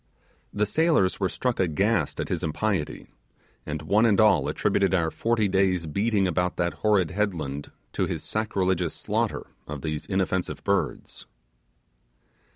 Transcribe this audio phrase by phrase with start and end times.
[0.51, 3.05] The sailors were struck aghast at his impiety,
[3.67, 8.23] and one and all attributed our forty days' beating about that horrid headland to his
[8.23, 11.27] sacrilegious slaughter of these inoffensive birds.